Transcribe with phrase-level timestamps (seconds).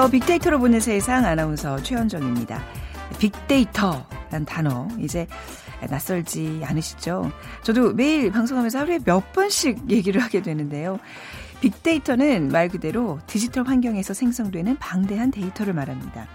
[0.00, 0.18] 안녕하세요.
[0.18, 2.62] 빅데이터로 보는 세상 아나운서 최현정입니다.
[3.18, 5.26] 빅데이터란 단어 이제
[5.90, 7.30] 낯설지 않으시죠?
[7.62, 10.98] 저도 매일 방송하면서 하루에 몇 번씩 얘기를 하게 되는데요.
[11.60, 16.26] 빅데이터는 말 그대로 디지털 환경에서 생성되는 방대한 데이터를 말합니다.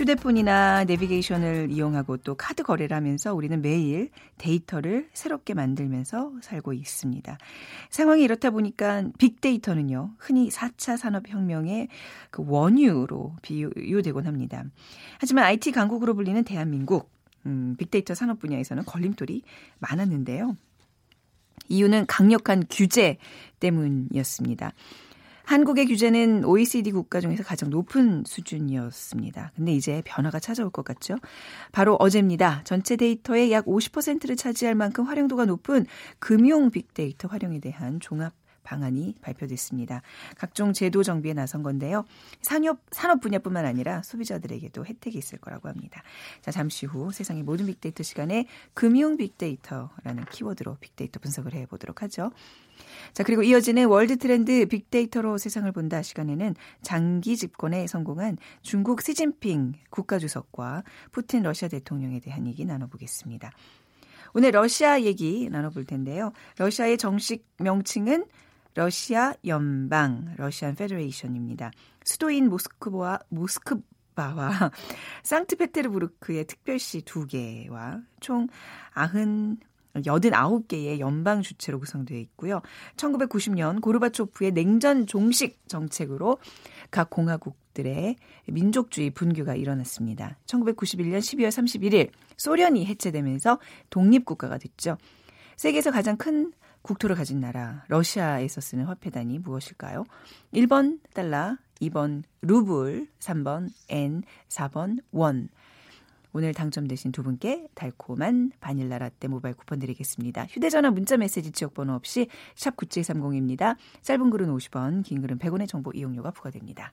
[0.00, 4.08] 휴대폰이나 내비게이션을 이용하고 또 카드 거래를 하면서 우리는 매일
[4.38, 7.36] 데이터를 새롭게 만들면서 살고 있습니다.
[7.90, 11.88] 상황이 이렇다 보니까 빅데이터는요, 흔히 4차 산업혁명의
[12.30, 14.64] 그 원유로 비유되곤 합니다.
[15.18, 17.10] 하지만 IT 강국으로 불리는 대한민국,
[17.44, 19.42] 음, 빅데이터 산업 분야에서는 걸림돌이
[19.80, 20.56] 많았는데요.
[21.68, 23.18] 이유는 강력한 규제
[23.60, 24.72] 때문이었습니다.
[25.50, 29.50] 한국의 규제는 OECD 국가 중에서 가장 높은 수준이었습니다.
[29.56, 31.16] 근데 이제 변화가 찾아올 것 같죠?
[31.72, 32.62] 바로 어제입니다.
[32.62, 35.86] 전체 데이터의 약 50%를 차지할 만큼 활용도가 높은
[36.20, 40.02] 금융 빅데이터 활용에 대한 종합 방안이 발표됐습니다.
[40.36, 42.04] 각종 제도 정비에 나선 건데요.
[42.42, 46.02] 산업, 산업 분야뿐만 아니라 소비자들에게도 혜택이 있을 거라고 합니다.
[46.40, 52.30] 자, 잠시 후 세상의 모든 빅데이터 시간에 금융 빅데이터라는 키워드로 빅데이터 분석을 해보도록 하죠.
[53.12, 60.84] 자, 그리고 이어지는 월드 트렌드 빅데이터로 세상을 본다 시간에는 장기 집권에 성공한 중국 시진핑 국가주석과
[61.12, 63.50] 푸틴 러시아 대통령에 대한 얘기 나눠보겠습니다.
[64.32, 66.32] 오늘 러시아 얘기 나눠볼 텐데요.
[66.58, 68.26] 러시아의 정식 명칭은
[68.74, 71.70] 러시아 연방, 러시안 페더레이션입니다.
[72.04, 74.70] 수도인 모스크바와 모스크바와
[75.22, 78.48] 상트페테르부르크의 특별시 두 개와 총
[78.94, 79.60] 90,
[79.94, 82.62] 89개의 연방 주체로 구성되어 있고요.
[82.96, 86.38] 1990년 고르바초프의 냉전 종식 정책으로
[86.90, 90.38] 각 공화국들의 민족주의 분규가 일어났습니다.
[90.46, 93.58] 1991년 12월 31일 소련이 해체되면서
[93.90, 94.96] 독립국가가 됐죠.
[95.56, 100.04] 세계에서 가장 큰 국토를 가진 나라 러시아에서 쓰는 화폐단위 무엇일까요?
[100.54, 105.48] 1번 달러, 2번 루블, 3번 엔, 4번 원.
[106.32, 110.46] 오늘 당첨되신 두 분께 달콤한 바닐라 라떼 모바일 쿠폰 드리겠습니다.
[110.46, 113.76] 휴대전화 문자 메시지 지역번호 없이 샵 9730입니다.
[114.02, 116.92] 짧은 글은 50원, 긴 글은 100원의 정보 이용료가 부과됩니다.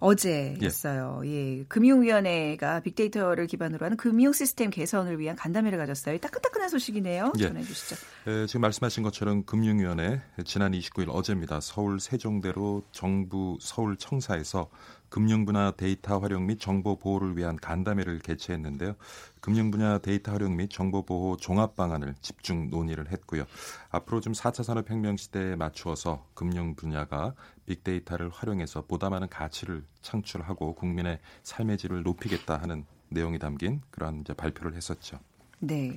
[0.00, 1.22] 어제였어요.
[1.24, 1.58] 예.
[1.58, 1.64] 예.
[1.64, 6.18] 금융위원회가 빅데이터를 기반으로 하는 금융 시스템 개선을 위한 간담회를 가졌어요.
[6.18, 7.32] 따끈따끈한 소식이네요.
[7.38, 7.42] 예.
[7.48, 7.96] 전해 주시죠.
[8.26, 11.60] 예, 지금 말씀하신 것처럼 금융위원회 지난 29일 어제입니다.
[11.60, 14.68] 서울 세종대로 정부 서울청사에서
[15.14, 18.96] 금융 분야 데이터 활용 및 정보 보호를 위한 간담회를 개최했는데요.
[19.40, 23.44] 금융 분야 데이터 활용 및 정보 보호 종합 방안을 집중 논의를 했고요.
[23.90, 27.32] 앞으로 좀 4차 산업 혁명 시대에 맞추어서 금융 분야가
[27.66, 34.34] 빅데이터를 활용해서 보다 많은 가치를 창출하고 국민의 삶의 질을 높이겠다 하는 내용이 담긴 그러한 이제
[34.34, 35.20] 발표를 했었죠.
[35.60, 35.96] 네.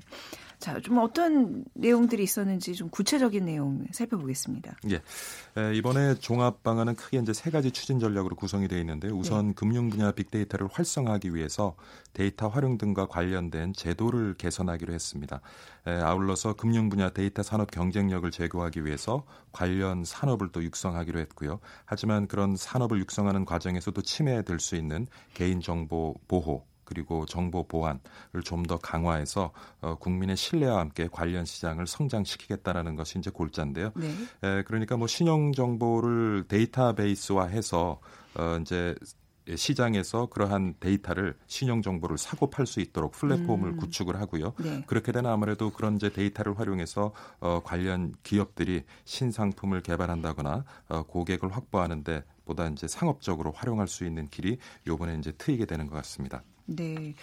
[0.59, 4.75] 자, 좀 어떤 내용들이 있었는지 좀 구체적인 내용 살펴보겠습니다.
[4.89, 4.95] 예.
[5.55, 9.53] 에, 이번에 종합 방안은 크게 이제 세 가지 추진 전략으로 구성이 되어 있는데 우선 네.
[9.53, 11.75] 금융 분야 빅데이터를 활성화하기 위해서
[12.13, 15.41] 데이터 활용 등과 관련된 제도를 개선하기로 했습니다.
[15.85, 21.59] 에, 아울러서 금융 분야 데이터 산업 경쟁력을 제고하기 위해서 관련 산업을 또 육성하기로 했고요.
[21.85, 27.99] 하지만 그런 산업을 육성하는 과정에서도 침해될 수 있는 개인 정보 보호 그리고 정보 보안을
[28.43, 33.91] 좀 더 강화해서 어, 국민의 신뢰와 함께 관련 시장을 성장시키겠다라는 것이 이제 골자인데요.
[33.95, 34.07] 네.
[34.43, 37.99] 에, 그러니까 뭐 신용 정보를 데이터베이스화해서
[38.35, 38.95] 어, 이제
[39.55, 43.77] 시장에서 그러한 데이터를 신용 정보를 사고 팔 수 있도록 플랫폼을 음.
[43.77, 44.53] 구축을 하고요.
[44.59, 44.83] 네.
[44.87, 52.23] 그렇게 되는 아무래도 그런 이제 데이터를 활용해서 어, 관련 기업들이 신상품을 개발한다거나 어, 고객을 확보하는데
[52.43, 56.43] 보다 이제 상업적으로 활용할 수 있는 길이 요번에 이제 트이게 되는 것 같습니다.
[56.67, 57.13] 네.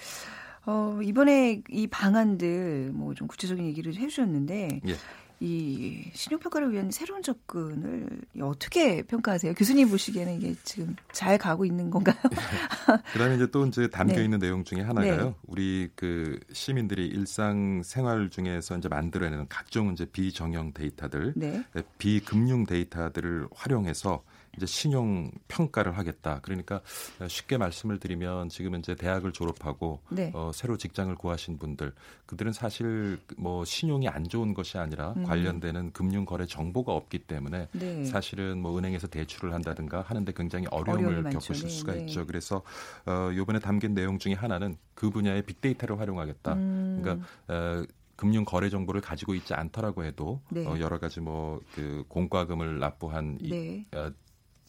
[0.67, 4.95] 어, 이번에 이 방안들 뭐 좀 구체적인 얘기를 해주셨는데 예.
[5.41, 8.09] 이 신용평가를 위한 새로운 접근을
[8.41, 9.53] 어떻게 평가하세요?
[9.55, 12.17] 교수님 보시기에는 이게 지금 잘 가고 있는 건가요?
[13.13, 14.25] 그다음에 이제 또 이제 담겨 네.
[14.25, 15.25] 있는 내용 중에 하나가요.
[15.25, 15.35] 네.
[15.47, 21.63] 우리 그 시민들이 일상 생활 중에서 이제 만들어내는 각종 이제 비정형 데이터들, 네.
[21.99, 24.23] 비금융 데이터들을 활용해서
[24.57, 26.41] 이제 신용 평가를 하겠다.
[26.43, 26.81] 그러니까
[27.29, 30.31] 쉽게 말씀을 드리면 지금 이제 대학을 졸업하고 네.
[30.35, 31.93] 어, 새로 직장을 구하신 분들
[32.27, 35.25] 그들은 사실 뭐 신용이 안 좋은 것이 아니라 음.
[35.25, 38.05] 관련되는 금융 거래 정보가 없기 때문에 네.
[38.05, 42.01] 사실은 뭐 은행에서 대출을 한다든가 하는데 굉장히 어려움을 겪으실 수가 네.
[42.01, 42.27] 있죠.
[42.27, 42.63] 그래서
[43.07, 46.55] 어, 요번에 담긴 내용 중에 하나는 그 분야의 빅데이터를 활용하겠다.
[46.55, 47.01] 음.
[47.01, 47.85] 그러니까 어,
[48.17, 50.65] 금융 거래 정보를 가지고 있지 않더라고 해도 네.
[50.65, 53.87] 어, 여러 가지 뭐 그 공과금을 납부한 이, 네.
[53.93, 54.11] 어,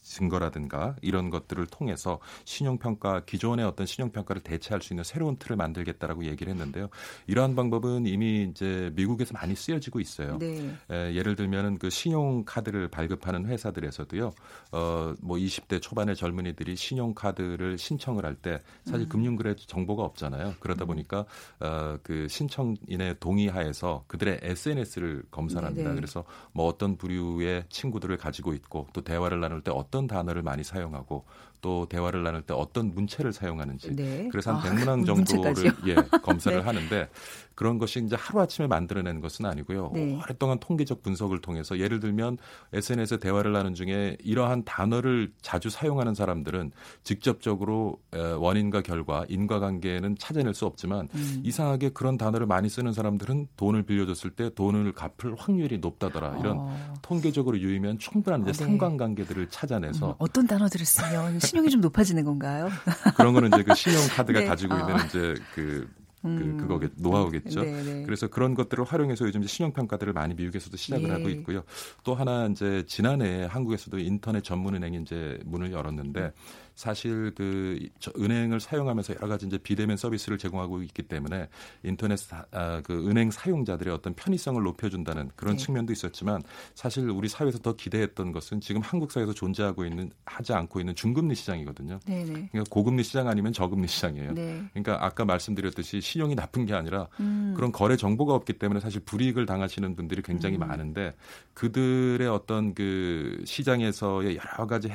[0.05, 6.53] 증거라든가 이런 것들을 통해서 신용평가 기존의 어떤 신용평가를 대체할 수 있는 새로운 틀을 만들겠다라고 얘기를
[6.53, 6.89] 했는데요.
[7.27, 10.37] 이러한 방법은 이미 이제 미국에서 많이 쓰여지고 있어요.
[10.37, 10.75] 네.
[10.91, 14.31] 에, 예를 들면은 그 신용카드를 발급하는 회사들에서도요.
[14.71, 19.09] 어, 뭐 20대 초반의 젊은이들이 신용카드를 신청을 할 때 사실 음.
[19.09, 20.55] 금융거래 정보가 없잖아요.
[20.59, 20.87] 그러다 음.
[20.87, 21.25] 보니까
[21.61, 25.89] 어, 그 신청인의 동의하에서 그들의 SNS를 검사를 합니다.
[25.89, 25.95] 네네.
[25.95, 30.63] 그래서 뭐 어떤 부류의 친구들을 가지고 있고 또 대화를 나눌 때 어떤 어떤 단어를 많이
[30.65, 31.23] 사용하고
[31.65, 34.29] 또 대화를 나눌 때 어떤 문체를 사용하는지 네.
[34.31, 36.63] 그래서 한 아, 100문항 정도를 예, 검사를 네.
[36.63, 37.09] 하는데
[37.55, 39.89] 그런 것이 이제 하루아침에 만들어낸 것은 아니고요.
[39.95, 40.15] 네.
[40.21, 42.37] 오랫동안 통계적 분석을 통해서 예를 들면
[42.71, 46.71] SNS에 대화를 나눈 중에 이러한 단어를 자주 사용하는 사람들은
[47.03, 51.41] 직접적으로 원인과 결과, 인과관계는 찾아낼 수 없지만 음.
[51.43, 56.37] 이상하게 그런 단어를 많이 쓰는 사람들은 돈을 빌려줬을 때 돈을 갚을 확률이 높다더라.
[56.39, 56.93] 이런 어.
[57.01, 58.65] 통계적으로 유의면 충분한 이제 어, 네.
[58.65, 62.69] 상관관계들을 찾아내서 음, 어떤 단어들을 쓰면 신용이 좀 높아지는 건가요?
[63.15, 64.45] 그런 거는 이제 그 신용카드가 네.
[64.45, 64.97] 가지고 있는 어.
[65.05, 65.87] 이제 그
[66.21, 67.61] 그, 그거겠, 노하우겠죠.
[67.61, 67.83] 네네.
[67.83, 68.03] 네.
[68.03, 71.13] 그래서 그런 것들을 활용해서 요즘 신용평가들을 많이 미국에서도 시작을 예.
[71.13, 71.63] 하고 있고요.
[72.03, 76.33] 또 하나 이제 지난해 한국에서도 인터넷 전문은행이 이제 문을 열었는데
[76.75, 77.87] 사실 그
[78.19, 81.47] 은행을 사용하면서 여러 가지 이제 비대면 서비스를 제공하고 있기 때문에
[81.83, 85.63] 인터넷 사, 아, 그 은행 사용자들의 어떤 편의성을 높여준다는 그런 네.
[85.63, 86.43] 측면도 있었지만
[86.73, 91.35] 사실 우리 사회에서 더 기대했던 것은 지금 한국 사회에서 존재하고 있는 하지 않고 있는 중금리
[91.35, 91.99] 시장이거든요.
[92.05, 92.23] 네네.
[92.25, 92.49] 네.
[92.51, 94.33] 그러니까 고금리 시장 아니면 저금리 시장이에요.
[94.33, 94.63] 네.
[94.73, 97.53] 그러니까 아까 말씀드렸듯이 신용이 나쁜 게 아니라 음.
[97.55, 100.59] 그런 거래 정보가 없기 때문에 사실 불이익을 당하시는 분들이 굉장히 음.
[100.59, 101.15] 많은데
[101.53, 104.91] 그들의 어떤 그 시장에서의 여러 가지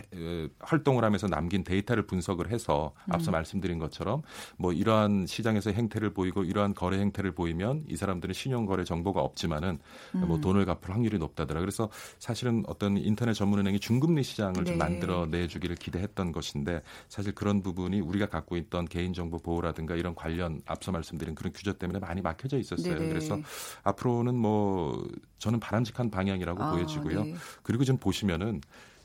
[0.60, 3.32] 활동을 하면서 남긴 데이터를 분석을 해서 앞서 음.
[3.32, 4.22] 말씀드린 것처럼
[4.56, 9.78] 뭐 이러한 시장에서 행태를 보이고 이러한 거래 행태를 보이면 이 사람들은 신용 거래 정보가 없지만은
[10.12, 10.28] 뭐 음.
[10.28, 11.60] 뭐 돈을 갚을 확률이 높다더라.
[11.60, 11.88] 그래서
[12.18, 14.70] 사실은 어떤 인터넷 전문은행이 중금리 시장을 네.
[14.70, 20.60] 좀 만들어 내주기를 기대했던 것인데 사실 그런 부분이 우리가 갖고 있던 개인정보 보호라든가 이런 관련
[20.66, 22.94] 앞서 말씀드린 그런 규제 때문에 많이 막혀져 있었어요.
[22.94, 23.08] 네네.
[23.08, 23.38] 그래서
[23.84, 25.06] 앞으로는 뭐
[25.38, 27.24] 저는 바람직한 방향이라고 아, 보여지고요.
[27.24, 27.34] 네.
[27.62, 28.60] 그리고 지금 보시면은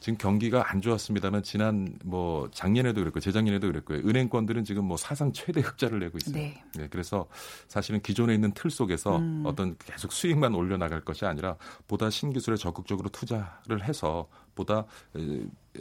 [0.06, 4.08] 지금 경기가 안 좋았습니다만 지난 뭐 작년에도 그랬고 재작년에도 그랬고요.
[4.08, 6.36] 은행권들은 지금 뭐 사상 최대 흑자를 내고 있어요.
[6.36, 6.64] 네.
[6.76, 7.26] 네 그래서
[7.68, 9.42] 사실은 기존에 있는 틀 속에서 음.
[9.48, 11.56] 어떤 계속 수익만 올려 나갈 것이 아니라
[11.88, 14.86] 보다 신기술에 적극적으로 투자를 해서 보다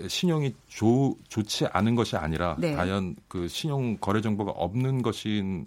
[0.09, 2.73] 신용이 좋, 좋지 않은 것이 아니라 네.
[2.73, 5.67] 과연 그 신용 거래 정보가 없는 것인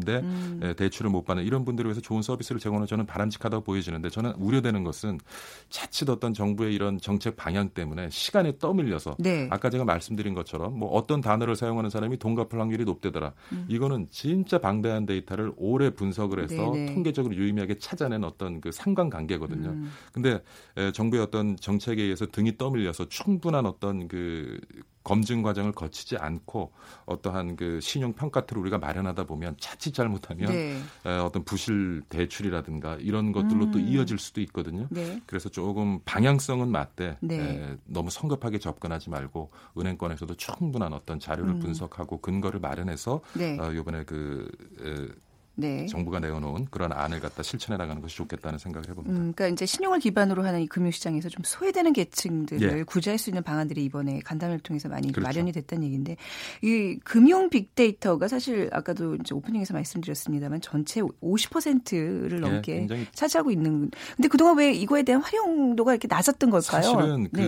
[0.00, 0.60] 데 음.
[0.62, 4.82] 예, 대출을 못 받는 이런 분들을 위해서 좋은 서비스를 제공하는 저는 바람직하다고 보여지는데 저는 우려되는
[4.82, 5.20] 것은
[5.68, 9.46] 자칫 어떤 정부의 이런 정책 방향 때문에 시간에 떠밀려서 네.
[9.52, 13.32] 아까 제가 말씀드린 것처럼 뭐 어떤 단어를 사용하는 사람이 돈 갚을 확률이 높대더라.
[13.52, 13.66] 음.
[13.68, 16.86] 이거는 진짜 방대한 데이터를 오래 분석을 해서 네네.
[16.86, 16.94] 네.
[16.94, 19.68] 통계적으로 유의미하게 찾아낸 어떤 그 상관관계거든요.
[19.68, 19.92] 음.
[20.12, 20.42] 근데
[20.76, 24.58] 에, 정부의 어떤 정책에 의해서 등이 떠밀려서 충분한 어떤 그
[25.04, 26.72] 검증 과정을 거치지 않고
[27.04, 30.82] 어떠한 그 신용 평가 틀을 우리가 마련하다 보면 자칫 잘못하면 네.
[31.22, 33.70] 어떤 부실 대출이라든가 이런 것들로 음.
[33.70, 34.88] 또 이어질 수도 있거든요.
[34.90, 35.20] 네.
[35.26, 37.36] 그래서 조금 방향성은 맞되 네.
[37.38, 41.58] 에, 너무 성급하게 접근하지 말고 은행권에서도 충분한 어떤 자료를 음.
[41.58, 43.58] 분석하고 근거를 마련해서 네.
[43.60, 45.06] 어, 이번에 그 에,
[45.56, 45.86] 네.
[45.86, 49.14] 정부가 내어놓은 그런 안을 갖다 실천해 나가는 것이 좋겠다는 생각을 해봅니다.
[49.14, 52.82] 음, 그러니까 이제 신용을 기반으로 하는 이 금융시장에서 좀 소외되는 계층들을 예.
[52.82, 55.26] 구제할 수 있는 방안들이 이번에 간담회를 통해서 많이 그렇죠.
[55.28, 56.16] 마련이 됐다는 얘기인데
[56.62, 63.90] 이 금융 빅데이터가 사실 아까도 이제 오프닝에서 말씀드렸습니다만 전체 50%를 넘게 예, 차지하고 있는.
[64.16, 66.82] 근데 그동안 왜 이거에 대한 활용도가 이렇게 낮았던 걸까요?
[66.82, 67.42] 사실은 네.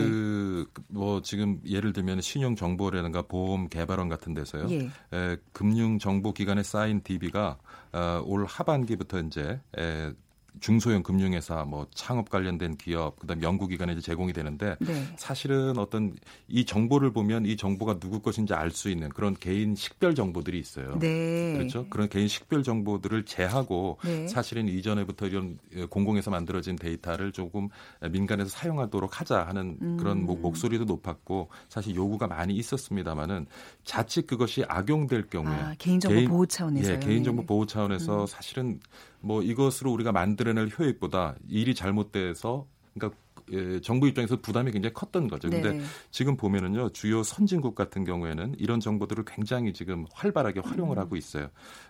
[0.92, 4.68] 그뭐 지금 예를 들면 신용 정보라든가 보험 개발원 같은 데서요.
[4.70, 4.90] 예.
[5.12, 7.58] 에, 금융 정보 기관에 쌓인 DB가
[7.96, 10.12] 어, 올 하반기부터 이제 에,
[10.60, 15.04] 중소형 금융회사, 뭐 창업 관련된 기업, 그다음 연구기관에 이제 제공이 되는데 네.
[15.16, 16.14] 사실은 어떤
[16.48, 20.98] 이 정보를 보면 이 정보가 누구 것인지 알 수 있는 그런 개인 식별 정보들이 있어요.
[20.98, 21.54] 네.
[21.54, 21.86] 그렇죠.
[21.88, 24.28] 그런 개인 식별 정보들을 제하고 네.
[24.28, 25.58] 사실은 이전에부터 이런
[25.88, 27.68] 공공에서 만들어진 데이터를 조금
[28.10, 29.96] 민간에서 사용하도록 하자 하는 음.
[29.96, 33.46] 그런 목소리도 높았고 사실 요구가 많이 있었습니다만은
[33.84, 38.26] 자칫 그것이 악용될 경우에 아, 개인정보 개인, 보호 차원에서 예, 개인정보 보호 차원에서 음.
[38.26, 38.80] 사실은
[39.26, 43.18] 뭐 이것으로 우리가 만들어낼 효익보다 일이 잘못돼서 그러니까
[43.52, 45.50] 예, 정부 입장에서 부담이 굉장히 컸던 거죠.
[45.50, 45.84] 근데 네.
[46.10, 51.00] 지금 보면은요 주요 선진국 같은 경우에는 이런 정보들을 굉장히 지금 활발하게 활용을 음.
[51.00, 51.48] 하고 있어요.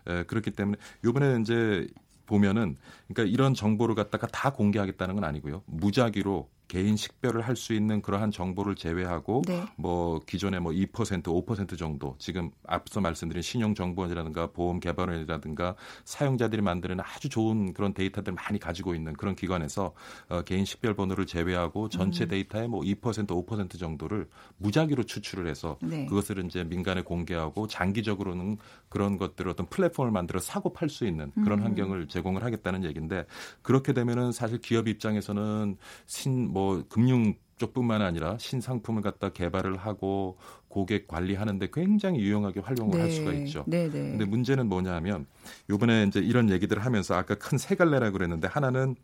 [0.09, 1.87] 예, 그렇기 때문에 요번에 이제
[2.25, 2.77] 보면은
[3.07, 5.63] 그러니까 이런 정보를 갖다가 다 공개하겠다는 건 아니고요.
[5.67, 9.65] 무작위로 개인 식별을 할 수 있는 그러한 정보를 제외하고 네.
[9.77, 17.31] 뭐 기존에 뭐2% 5% 정도 지금 앞서 말씀드린 신용 정보원이라든가 보험 개발원이라든가 사용자들이 만드는 아주
[17.31, 19.95] 좋은 그런 데이터들 많이 가지고 있는 그런 기관에서
[20.29, 22.29] 어, 개인 식별 번호를 제외하고 전체 음.
[22.29, 26.05] 데이터의 뭐 2% 5% 정도를 무작위로 추출을 해서 네.
[26.07, 28.59] 그것을 이제 민간에 공개하고 장기적으로는
[28.89, 31.65] 그런 것들을 어떤 플랫폼을 만들어 사고 팔 수 있는 그런 음.
[31.65, 33.27] 환경을 제공을 하겠다는 얘기인데
[33.63, 41.69] 그렇게 되면은 사실 기업 입장에서는 신뭐 금융 쪽뿐만 아니라 신상품을 갖다 개발을 하고 고객 관리하는데
[41.71, 43.03] 굉장히 유용하게 활용을 네.
[43.03, 43.65] 할 수가 있죠.
[43.67, 44.11] 네, 네.
[44.13, 45.27] 근데 문제는 뭐냐면
[45.69, 48.97] 요번에 이제 이런 얘기들을 하면서 아까 큰 세 갈래라고 그랬는데 하나는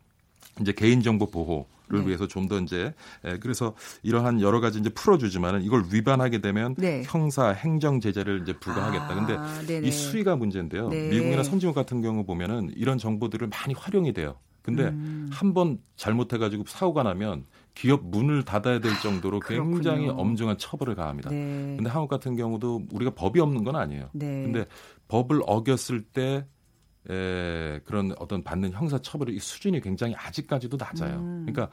[0.61, 2.07] 이제 개인정보 보호를 네.
[2.07, 2.91] 위해서 좀 더 이제
[3.23, 7.03] 예, 그래서 이러한 여러 가지 이제 풀어주지만은 이걸 위반하게 되면 네.
[7.05, 9.05] 형사 행정 제재를 이제 부과하겠다.
[9.09, 9.87] 아, 근데 네네.
[9.87, 10.89] 이 수위가 문제인데요.
[10.89, 11.09] 네.
[11.09, 14.37] 미국이나 선진국 같은 경우 보면은 이런 정보들을 많이 활용이 돼요.
[14.63, 15.29] 근데 음.
[15.31, 21.29] 한번 잘못해가지고 사고가 나면 기업 문을 닫아야 될 정도로 아, 굉장히 엄중한 처벌을 가합니다.
[21.29, 21.75] 네.
[21.75, 24.09] 근데 한국 같은 경우도 우리가 법이 없는 건 아니에요.
[24.13, 24.43] 네.
[24.43, 24.65] 근데
[25.09, 26.45] 법을 어겼을 때
[27.09, 31.17] 에, 그런 어떤 받는 형사 처벌의 수준이 굉장히 아직까지도 낮아요.
[31.17, 31.45] 음.
[31.45, 31.69] 그러니까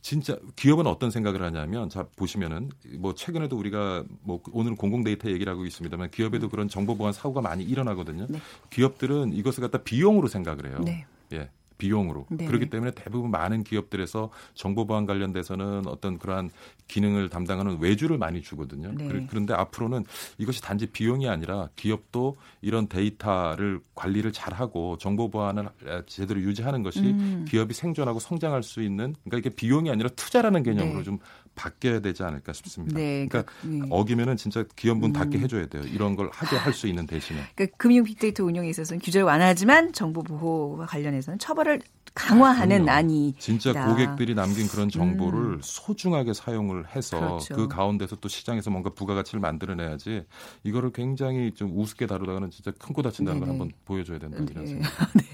[0.00, 5.52] 진짜 기업은 어떤 생각을 하냐면 자 보시면은 뭐 최근에도 우리가 뭐 오늘 공공 데이터 얘기를
[5.52, 6.50] 하고 있습니다만 기업에도 음.
[6.50, 8.26] 그런 정보 보안 사고가 많이 일어나거든요.
[8.28, 8.38] 네.
[8.70, 10.78] 기업들은 이것을 갖다 비용으로 생각을 해요.
[10.84, 11.04] 네.
[11.32, 11.50] 예.
[11.78, 12.46] 비용으로 네.
[12.46, 16.50] 그렇기 때문에 대부분 많은 기업들에서 정보 보안 관련돼서는 어떤 그러한
[16.88, 18.92] 기능을 담당하는 외주를 많이 주거든요.
[18.92, 19.26] 네.
[19.30, 20.04] 그런데 앞으로는
[20.38, 25.68] 이것이 단지 비용이 아니라 기업도 이런 데이터를 관리를 잘하고 정보 보안을
[26.06, 27.46] 제대로 유지하는 것이 음.
[27.48, 31.04] 기업이 생존하고 성장할 수 있는 그러니까 이게 비용이 아니라 투자라는 개념으로 네.
[31.04, 31.18] 좀
[31.58, 32.96] 바뀌어야 되지 않을까 싶습니다.
[32.98, 33.80] 네, 그러니까 그, 네.
[33.90, 35.42] 어기면은 진짜 기업문 닫게 음.
[35.42, 35.82] 해줘야 돼요.
[35.92, 37.42] 이런 걸 하게 할 수 있는 대신에.
[37.56, 41.80] 그러니까 금융 빅데이터 운영에 있어서는 규제를 완화하지만 정보 보호와 관련해서는 처벌을
[42.14, 45.60] 강화하는 안이 진짜 고객들이 남긴 그런 정보를 음.
[45.62, 47.54] 소중하게 사용을 해서 그렇죠.
[47.54, 50.24] 그 가운데서 또 시장에서 뭔가 부가가치를 만들어내야지
[50.64, 53.46] 이거를 굉장히 좀 우습게 다루다가는 진짜 큰 코 다친다는 네네.
[53.46, 54.70] 걸 한번 보여줘야 된다 이런 네.
[54.72, 55.12] 생각.
[55.14, 55.24] 네.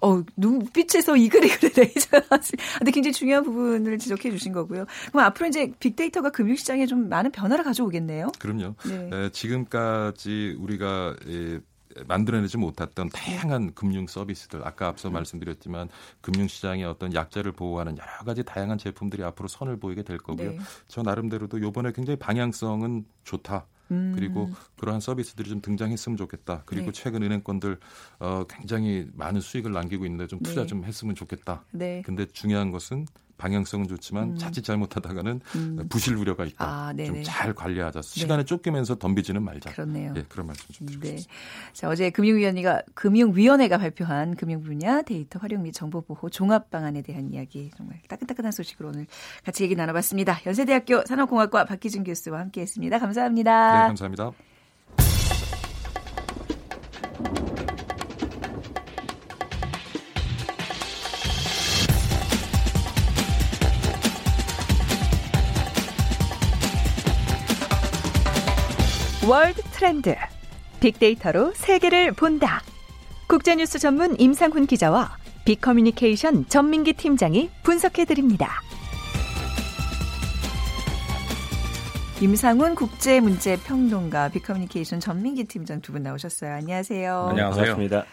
[0.00, 2.22] 어 눈빛에서 이 글이 그래 레이저.
[2.78, 4.86] 근데 굉장히 중요한 부분을 지적해 주신 거고요.
[5.10, 8.32] 그럼 앞으로 이제 빅데이터가 금융시장에 좀 많은 변화를 가져오겠네요.
[8.38, 8.74] 그럼요.
[8.84, 9.10] 네.
[9.12, 11.60] 에, 지금까지 우리가 에,
[12.06, 15.14] 만들어내지 못했던 다양한 금융 서비스들 아까 앞서 음.
[15.14, 15.88] 말씀드렸지만
[16.20, 20.52] 금융 시장의 어떤 약자를 보호하는 여러 가지 다양한 제품들이 앞으로 선을 보이게 될 거고요.
[20.52, 20.58] 네.
[20.88, 23.66] 저 나름대로도 요번에 굉장히 방향성은 좋다.
[23.90, 24.12] 음.
[24.14, 26.62] 그리고 그러한 서비스들이 좀 등장했으면 좋겠다.
[26.66, 26.92] 그리고 네.
[26.92, 27.78] 최근 은행권들
[28.20, 30.66] 어, 굉장히 많은 수익을 남기고 있는데 좀 투자 네.
[30.66, 31.64] 좀 했으면 좋겠다.
[31.72, 32.02] 네.
[32.04, 33.06] 근데 중요한 것은
[33.42, 34.38] 방향성은 좋지만 음.
[34.38, 35.86] 자칫 잘못하다가는 음.
[35.88, 36.64] 부실 우려가 있다.
[36.64, 38.00] 아, 좀잘 관리하자.
[38.00, 38.20] 네.
[38.20, 39.72] 시간에 쫓기면서 덤비지는 말자.
[39.72, 40.14] 그렇네요.
[40.16, 41.16] 예, 그런 말씀 좀 드리고 네.
[41.16, 41.32] 싶습니다.
[41.72, 47.32] 자, 어제 금융위원회가 금융위원회가 발표한 금융 분야 데이터 활용 및 정보 보호 종합 방안에 대한
[47.32, 49.06] 이야기 정말 따끈따끈한 소식으로 오늘
[49.44, 50.38] 같이 얘기 나눠봤습니다.
[50.46, 52.98] 연세대학교 산업공학과 박기준 교수와 함께했습니다.
[53.00, 53.72] 감사합니다.
[53.72, 54.32] 네, 감사합니다.
[69.32, 70.14] 월드 트렌드.
[70.80, 72.60] 빅데이터로 세계를 본다.
[73.28, 78.60] 국제뉴스 전문 임상훈 기자와 빅커뮤니케이션 전민기 팀장이 분석해드립니다.
[82.20, 86.52] 임상훈 국제문제평론가 빅커뮤니케이션 전민기 팀장 두 분 나오셨어요.
[86.52, 87.28] 안녕하세요.
[87.30, 87.64] 안녕하세요.
[87.64, 88.04] 반갑습니다.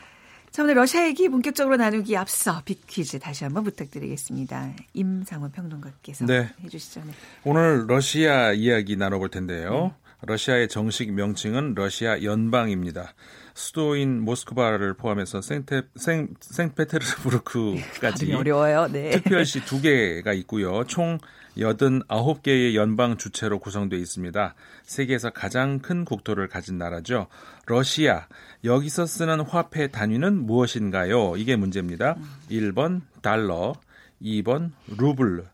[0.51, 4.69] 자, 오늘 러시아 얘기 본격적으로 나누기 앞서 빅퀴즈 다시 한번 부탁드리겠습니다.
[4.93, 6.49] 임상훈 평론가께서 네.
[6.63, 7.01] 해주시죠.
[7.01, 7.11] 네.
[7.43, 9.93] 오늘 러시아 이야기 나눠볼 텐데요.
[10.21, 10.25] 음.
[10.25, 13.13] 러시아의 정식 명칭은 러시아 연방입니다.
[13.53, 18.87] 수도인 모스크바를 포함해서 생테, 생, 생페테르부르크까지 어려워요.
[18.91, 19.11] 네.
[19.11, 20.85] 특별시 두 개가 있고요.
[20.85, 21.17] 총
[21.57, 24.55] 89개의 연방 주체로 구성되어 있습니다.
[24.83, 27.27] 세계에서 가장 큰 국토를 가진 나라죠.
[27.65, 28.27] 러시아.
[28.63, 31.35] 여기서 쓰는 화폐 단위는 무엇인가요?
[31.35, 32.15] 이게 문제입니다.
[32.49, 33.73] 1번 달러,
[34.21, 35.45] 2번 루블,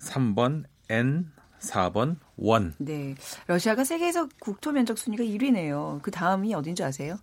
[0.00, 2.74] 3번 엔, 4번 원.
[2.78, 3.14] 네.
[3.46, 6.02] 러시아가 세계에서 국토 면적 순위가 1위네요.
[6.02, 7.16] 그 다음이 어딘지 아세요?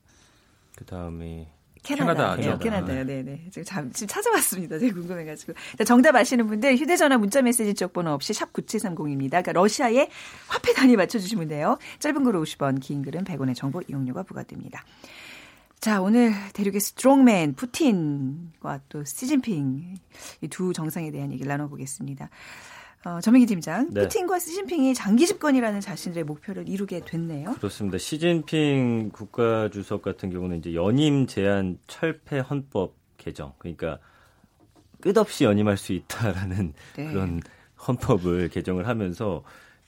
[0.78, 1.48] 그 다음이
[1.84, 2.36] 캐나다.
[2.36, 2.60] 캐나다죠.
[2.60, 3.04] 캐나다요.
[3.06, 3.46] 네, 네.
[3.50, 4.78] 지금, 잠, 지금 찾아봤습니다.
[4.78, 5.54] 되게 궁금해가지고.
[5.86, 9.30] 정답 아시는 분들 휴대전화 문자 메시지 쪽 번호 없이 샵 9730입니다.
[9.32, 10.08] 그러니까 러시아의
[10.48, 11.78] 화폐 단위 맞춰주시면 돼요.
[12.00, 14.86] 짧은 글은 50원, 긴 글은 100원의 정보 이용료가 부과됩니다.
[15.80, 19.96] 자, 오늘 대륙의 strongman 푸틴과 또 시진핑
[20.42, 22.30] 이 두 정상에 대한 얘기를 나눠보겠습니다.
[23.04, 24.02] 어, 전민기 팀장, 네.
[24.02, 27.54] 푸틴과 시진핑이 장기 집권이라는 자신들의 목표를 이루게 됐네요.
[27.56, 27.98] 그렇습니다.
[27.98, 33.98] 시진핑 국가 주석 같은 경우는 이제 연임 제한 철폐 헌법 개정, 그러니까
[35.00, 37.08] 끝없이 연임할 수 있다라는 네.
[37.08, 37.42] 그런
[37.88, 39.44] 헌법을 개정을 하면서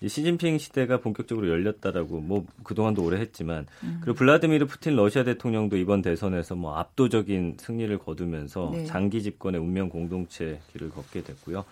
[0.06, 4.00] 시진핑 시대가 본격적으로 열렸다라고 뭐 그동안도 오래 했지만 음.
[4.02, 8.86] 그리고 블라디미르 푸틴 러시아 대통령도 이번 대선에서 뭐 압도적인 승리를 거두면서 네.
[8.86, 11.64] 장기 집권의 운명 공동체 길을 걷게 됐고요.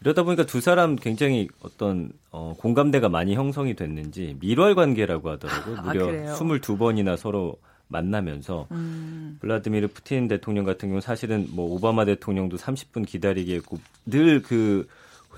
[0.00, 5.76] 이러다 보니까 두 사람 굉장히 어떤 어, 공감대가 많이 형성이 됐는지 밀월 관계라고 하더라고요.
[5.78, 6.34] 아, 무려 그래요?
[6.38, 7.56] 22번이나 서로
[7.88, 14.42] 만나면서 음, 블라디미르 푸틴 대통령 같은 경우 사실은 뭐 오바마 대통령도 30분 기다리게 했고 늘
[14.42, 14.86] 그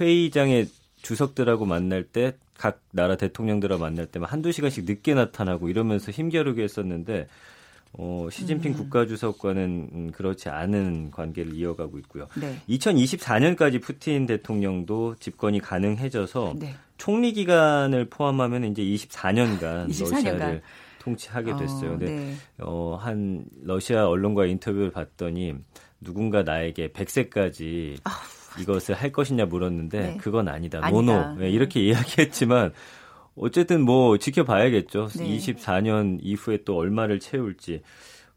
[0.00, 0.66] 회의장에
[1.02, 7.26] 주석들하고 만날 때 각 나라 대통령들하고 만날 때만 한두 시간씩 늦게 나타나고 이러면서 힘겨루게 했었는데
[7.92, 12.28] 어, 시진핑 국가주석과는 음, 그렇지 않은 관계를 이어가고 있고요.
[12.40, 12.56] 네.
[12.68, 16.74] 2024년까지 푸틴 대통령도 집권이 가능해져서 네.
[16.98, 20.12] 총리 기간을 포함하면 이제 24년간 24년간.
[20.12, 20.62] 러시아를
[21.00, 21.94] 통치하게 됐어요.
[21.94, 22.34] 어, 근데 네.
[22.58, 25.54] 어, 한 러시아 언론과 인터뷰를 봤더니
[26.00, 27.98] 누군가 나에게 100세까지
[28.60, 30.16] 이것을 할 것이냐 물었는데 네.
[30.18, 30.78] 그건 아니다.
[30.82, 30.90] 아니다.
[30.90, 31.36] 노노.
[31.40, 32.72] 네, 이렇게 이야기했지만
[33.36, 35.08] 어쨌든 뭐 지켜봐야겠죠.
[35.18, 35.36] 네.
[35.36, 37.82] 24년 이후에 또 얼마를 채울지.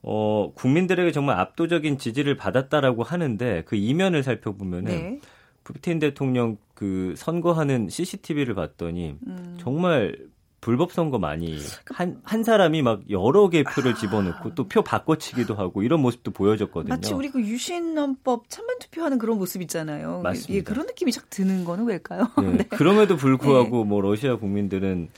[0.02, 5.20] 어, 국민들에게 정말 압도적인 지지를 받았다라고 하는데 그 이면을 살펴보면은 네.
[5.64, 9.58] 푸틴 대통령 그 선거하는 CCTV를 봤더니 음.
[9.60, 10.18] 정말
[10.64, 16.00] 불법 선거 많이 한, 한 사람이 막 여러 개 표를 집어넣고 또표 바꿔치기도 하고 이런
[16.00, 16.94] 모습도 보여졌거든요.
[16.94, 20.22] 마치 우리 그 유신헌법 찬반 투표하는 그런 모습 있잖아요.
[20.24, 20.54] 맞습니다.
[20.54, 22.32] 예, 그런 느낌이 쫙 드는 거는 왜일까요?
[22.42, 22.64] 네.
[22.72, 25.10] 그럼에도 불구하고 뭐 러시아 국민들은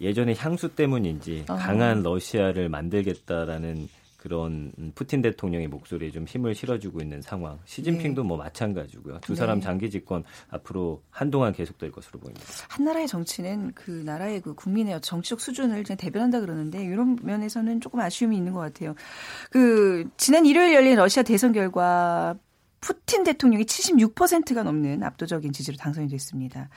[0.00, 1.56] 예전에 향수 때문인지 어.
[1.56, 3.88] 강한 러시아를 만들겠다라는
[4.26, 7.60] 그런 푸틴 대통령의 목소리에 좀 힘을 실어주고 있는 상황.
[7.64, 9.20] 시진핑도 뭐 마찬가지고요.
[9.20, 9.64] 두 사람 네.
[9.64, 12.44] 장기 집권 앞으로 한동안 계속될 것으로 보입니다.
[12.68, 18.36] 한 나라의 정치는 그 나라의 그 국민의 정치적 수준을 대변한다 그러는데 이런 면에서는 조금 아쉬움이
[18.36, 18.96] 있는 것 같아요.
[19.50, 22.34] 그 지난 일요일 열린 러시아 대선 결과
[22.80, 26.68] 푸틴 대통령이 76%가 넘는 압도적인 지지로 당선이 됐습니다.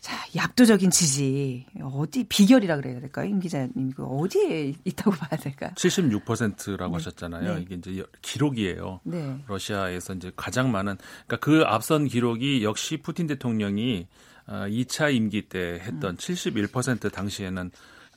[0.00, 3.92] 자, 이 압도적인 지지 어디 비결이라 그래야 될까요, 임 기자님?
[3.92, 5.70] 그 어디에 있다고 봐야 될까요?
[5.74, 6.94] 76%라고 네.
[6.94, 7.54] 하셨잖아요.
[7.54, 7.60] 네.
[7.60, 9.00] 이게 이제 기록이에요.
[9.04, 9.38] 네.
[9.46, 14.06] 러시아에서 이제 가장 많은 그러니까 그 앞선 기록이 역시 푸틴 대통령이
[14.46, 17.70] 어, 2차 임기 때 했던 71% 당시에는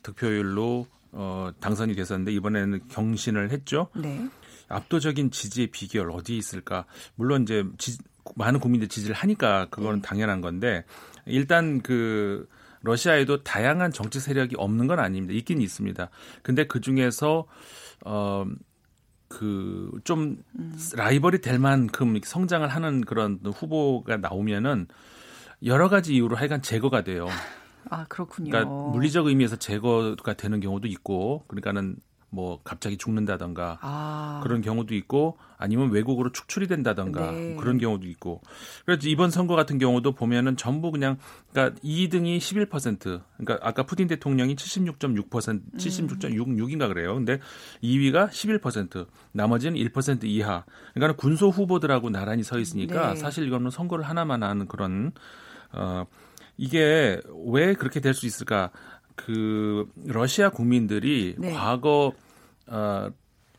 [0.04, 3.89] 득표율로 어, 당선이 됐었는데 이번에는 경신을 했죠.
[3.93, 4.26] 네.
[4.69, 6.86] 압도적인 지지의 비결 어디 있을까?
[7.15, 7.98] 물론 이제 지,
[8.36, 10.86] 많은 국민들 지지를 하니까 그거는 당연한 건데
[11.26, 12.48] 일단 그
[12.82, 15.34] 러시아에도 다양한 정치 세력이 없는 건 아닙니다.
[15.34, 16.10] 있긴 있습니다.
[16.42, 17.46] 근데 그 중에서
[18.06, 18.46] 어
[19.34, 20.44] 그 좀
[20.96, 24.88] 라이벌이 될 만큼 성장을 하는 그런 후보가 나오면은
[25.66, 27.28] 여러 가지 이유로 하여간 제거가 돼요.
[27.90, 28.52] 아 그렇군요.
[28.52, 31.96] 그러니까 물리적 의미에서 제거가 되는 경우도 있고, 그러니까는
[32.34, 34.39] 뭐 갑자기 죽는다던가 아.
[34.43, 37.56] 그런 경우도 있고, 아니면 외국으로 축출이 된다던가 네.
[37.56, 38.41] 그런 경우도 있고.
[38.86, 41.17] 그래서 이번 선거 같은 경우도 보면은 전부 그냥
[41.52, 47.13] 그러니까 2등이 11%, 그러니까 아까 푸틴 대통령이 76.6%, 76.66인가 그래요.
[47.13, 47.39] 근데
[47.84, 50.65] 2위가 11%, 나머지는 1% 이하.
[50.96, 53.15] 그러니까 군소 후보들하고 나란히 서 있으니까 네.
[53.19, 55.12] 사실 이거는 선거를 하나만 하는 그런
[55.72, 56.06] 어.
[56.58, 58.69] 이게 왜 그렇게 될 수 있을까?
[59.15, 61.52] 그 러시아 국민들이 네.
[61.52, 62.13] 과거
[62.67, 63.10] 어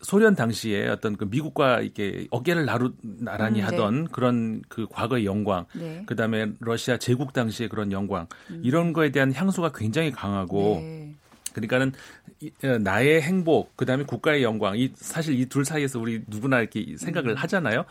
[0.01, 3.63] 소련 당시에 어떤 그 미국과 이렇게 어깨를 나루 나란히 음, 네.
[3.63, 6.03] 하던 그런 그 과거의 영광, 네.
[6.05, 8.27] 그 다음에 러시아 제국 당시의 그런 영광
[8.63, 11.15] 이런 거에 대한 향수가 굉장히 강하고 네.
[11.55, 11.93] 그러니까는
[12.41, 16.61] 이- 어, 나의 행복, 그 다음에 국가의 영광, 이 사실 이 둘 사이에서 우리 누구나
[16.61, 17.37] 이렇게 생각을 음.
[17.37, 17.85] 하잖아요.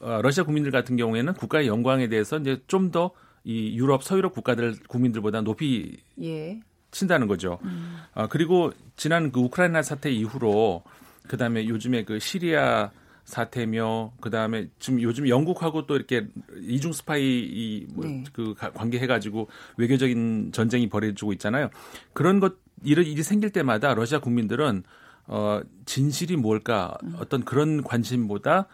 [0.00, 3.12] 어, 러시아 국민들 같은 경우에는 국가의 영광에 대해서 이제 좀 더
[3.46, 6.60] 이 유럽 서유럽 국가들 국민들보다 높이 예.
[6.94, 7.58] 친다는 거죠.
[7.64, 7.98] 음.
[8.14, 10.82] 어, 그리고 지난 그 우크라이나 사태 이후로
[11.28, 12.90] 그다음에 요즘에 그 시리아
[13.24, 16.26] 사태며 그다음에 지금 요즘 영국하고 또 이렇게
[16.60, 18.22] 이중 스파이 네.
[18.24, 21.70] 이뭐그 관계 해 가지고 외교적인 전쟁이 벌어지고 있잖아요.
[22.12, 24.84] 그런 것 이런 일이 생길 때마다 러시아 국민들은
[25.26, 27.16] 어 진실이 뭘까 음.
[27.18, 28.66] 어떤 그런 관심보다 어,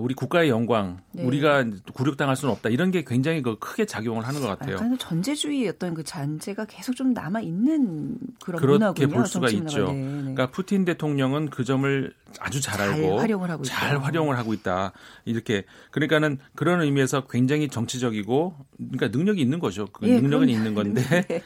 [0.00, 1.22] 우리 국가의 영광, 네.
[1.22, 1.64] 우리가
[1.94, 2.68] 굴욕당할 수는 없다.
[2.68, 4.74] 이런 게 굉장히 그 크게 작용을 하는 것 같아요.
[4.74, 9.08] 약간 전제주의 어떤 그 잔재가 계속 좀 남아 있는 그런 그렇게 문화군요.
[9.08, 9.48] 볼 수가.
[9.50, 9.86] 있죠.
[9.86, 10.18] 네, 네.
[10.20, 14.00] 그러니까 푸틴 대통령은 그 점을 아주 잘, 잘 알고 활용을 하고 잘 있다.
[14.04, 14.92] 활용을 하고 있다.
[15.24, 19.86] 이렇게 그러니까는 그런 의미에서 굉장히 정치적이고 그러니까 능력이 있는 거죠.
[19.92, 20.50] 그 예, 능력은 그럼요.
[20.50, 21.42] 있는 건데 네.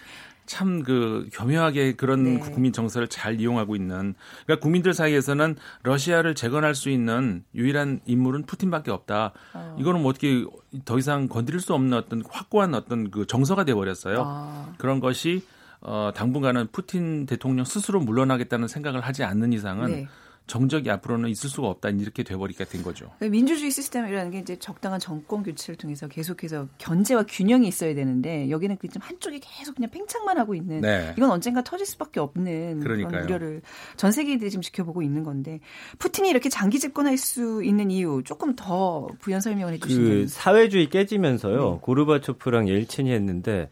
[0.47, 2.39] 참 그 교묘하게 그런 네.
[2.39, 8.91] 국민 정서를 잘 이용하고 있는 그러니까 국민들 사이에서는 러시아를 재건할 수 있는 유일한 인물은 푸틴밖에
[8.91, 9.33] 없다.
[9.55, 9.77] 어.
[9.79, 10.45] 이거는 뭐 어떻게
[10.85, 14.23] 더 이상 건드릴 수 없는 어떤 확고한 어떤 그 정서가 돼 버렸어요.
[14.27, 14.73] 아.
[14.79, 15.45] 그런 것이
[15.81, 20.09] 어 당분간은 푸틴 대통령 스스로 물러나겠다는 생각을 하지 않는 이상은 네.
[20.53, 23.11] 정적이 앞으로는 있을 수가 없다 이렇게 돼버리게 된 거죠.
[23.21, 29.01] 민주주의 시스템이라는 게 이제 적당한 정권 교체를 통해서 계속해서 견제와 균형이 있어야 되는데 여기는 그좀
[29.01, 31.15] 한쪽이 계속 그냥 팽창만 하고 있는 네.
[31.17, 33.25] 이건 언젠가 터질 수밖에 없는 그런 그러니까요.
[33.25, 33.63] 우려를
[33.97, 35.61] 전 세계인들이 지금 지켜보고 있는 건데
[35.99, 41.71] 푸틴이 이렇게 장기 집권할 수 있는 이유 조금 더 부연 설명을 해주시면 그 사회주의 깨지면서요
[41.71, 41.79] 네.
[41.81, 43.71] 고르바초프랑 옐친이 했는데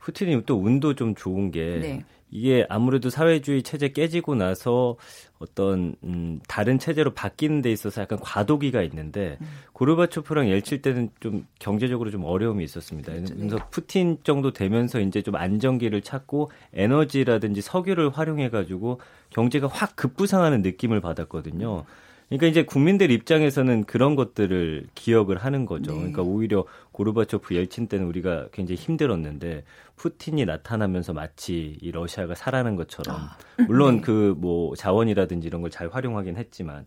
[0.00, 2.04] 푸틴이 또 운도 좀 좋은 게 네.
[2.32, 4.96] 이게 아무래도 사회주의 체제 깨지고 나서
[5.40, 9.46] 어떤 음, 다른 체제로 바뀌는 데 있어서 약간 과도기가 있는데 음.
[9.72, 13.12] 고르바초프랑 옐칠 때는 좀 경제적으로 좀 어려움이 있었습니다.
[13.12, 13.34] 그렇죠.
[13.34, 13.62] 그래서 네.
[13.70, 21.00] 푸틴 정도 되면서 이제 좀 안정기를 찾고 에너지라든지 석유를 활용해 가지고 경제가 확 급부상하는 느낌을
[21.00, 21.84] 받았거든요.
[22.30, 25.90] 그러니까 이제 국민들 입장에서는 그런 것들을 기억을 하는 거죠.
[25.90, 25.98] 네.
[25.98, 29.64] 그러니까 오히려 고르바초프 옐친 때는 우리가 굉장히 힘들었는데
[29.96, 34.02] 푸틴이 나타나면서 마치 이 러시아가 살아난 것처럼 아, 물론 네.
[34.02, 36.86] 그뭐 자원이라든지 이런 걸 잘 활용하긴 했지만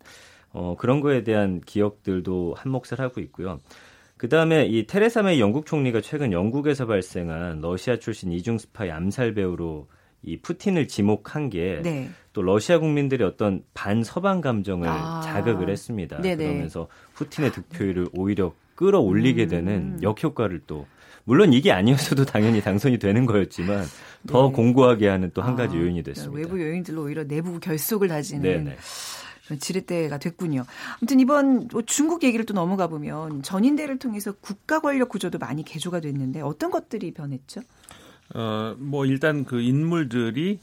[0.51, 3.59] 어 그런 거에 대한 기억들도 한 몫을 하고 있고요.
[4.17, 9.33] 그 다음에 이 테레사 메이 영국 총리가 최근 영국에서 발생한 러시아 출신 이중 스파이 암살
[9.33, 9.87] 배우로
[10.21, 11.81] 이 푸틴을 지목한 게
[12.33, 12.47] 또 네.
[12.47, 15.21] 러시아 국민들의 어떤 반서방 감정을 아.
[15.23, 16.19] 자극을 했습니다.
[16.21, 16.43] 네네.
[16.45, 19.49] 그러면서 푸틴의 득표율을 오히려 끌어올리게 음.
[19.49, 20.87] 되는 역효과를 또
[21.25, 23.85] 물론 이게 아니었어도 당연히 당선이 되는 거였지만
[24.27, 24.53] 더 네.
[24.53, 26.37] 공고하게 하는 또 한 가지 아, 요인이 됐습니다.
[26.37, 28.77] 외부 요인들로 오히려 내부 결속을 다지는 네네.
[29.45, 30.65] 그런 지렛대가 됐군요.
[30.99, 35.99] 아무튼 이번 뭐 중국 얘기를 또 넘어가 보면 전인대를 통해서 국가 권력 구조도 많이 개조가
[36.01, 37.61] 됐는데 어떤 것들이 변했죠?
[38.35, 40.59] 어, 뭐 일단 그 인물들이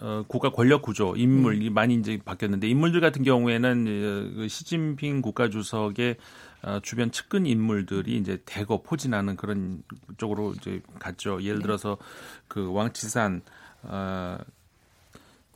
[0.00, 5.48] 어, 국가 권력 구조, 인물이 많이 이제 바뀌었는데 인물들 같은 경우에는 어, 그 시진핑 국가
[5.48, 6.16] 주석의
[6.62, 9.82] 어, 주변 측근 인물들이 이제 대거 포진하는 그런
[10.16, 11.42] 쪽으로 이제 갔죠.
[11.42, 11.98] 예를 들어서
[12.48, 13.42] 그 왕치산
[13.82, 14.38] 어,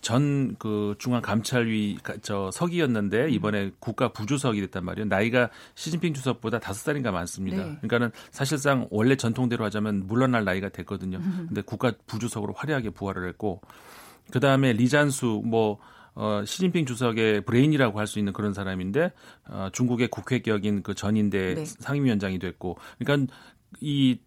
[0.01, 5.09] 전그 중앙 감찰위 가- 저 서기였는데 이번에 국가 부주석이 됐단 말이에요.
[5.09, 7.57] 나이가 시진핑 주석보다 다섯 살인가 많습니다.
[7.57, 7.63] 네.
[7.81, 11.19] 그러니까는 사실상 원래 전통대로 하자면 물러날 나이가 됐거든요.
[11.49, 13.61] 근데 국가 부주석으로 화려하게 부활을 했고
[14.31, 15.79] 그 다음에 리잔수 뭐
[16.15, 19.13] 어, 시진핑 주석의 브레인이라고 할 수 있는 그런 사람인데
[19.49, 21.65] 어, 중국의 국회 격인 그 전인대 네.
[21.65, 23.33] 상임위원장이 됐고, 그러니까
[23.81, 24.19] 이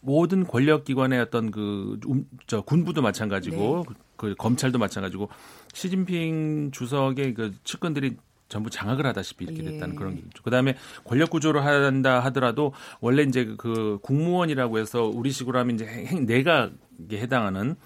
[0.00, 5.28] 모든 권력기관의 어떤 그, 음, 저, 군부도 마찬가지고, 그, 그 검찰도 마찬가지고,
[5.74, 8.16] 시진핑 주석의 그 측근들이
[8.50, 9.70] 전부 장악을 하다시피 이렇게 예.
[9.70, 10.42] 됐다는 그런 게 있죠.
[10.42, 16.26] 그 다음에 권력 구조를 한다 하더라도 원래 이제 그 국무원이라고 해서 우리식으로 하면 이제 행,
[16.26, 16.68] 내각에
[17.12, 17.76] 해당하는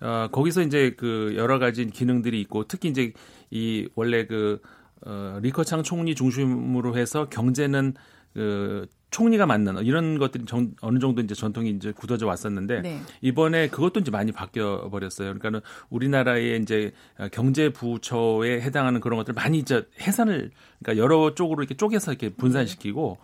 [0.00, 3.12] 어, 거기서 이제 그 여러 가지 기능들이 있고 특히 이제
[3.50, 4.60] 이 원래 그
[5.02, 7.94] 어, 리커창 총리 중심으로 해서 경제는
[8.36, 13.00] 그 총리가 맡는 이런 것들이 정, 어느 정도 이제 전통이 이제 굳어져 왔었는데 네.
[13.22, 15.28] 이번에 그것도 이제 많이 바뀌어 버렸어요.
[15.28, 16.92] 그러니까는 우리나라의 이제
[17.32, 20.50] 경제 부처에 해당하는 그런 것들 많이 이제 해산을
[20.82, 23.16] 그러니까 여러 쪽으로 이렇게 쪼개서 이렇게 분산시키고